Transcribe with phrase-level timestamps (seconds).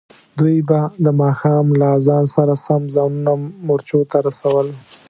[0.39, 3.31] دوی به د ماښام له اذان سره سم ځانونه
[3.65, 4.67] مورچو ته رسول.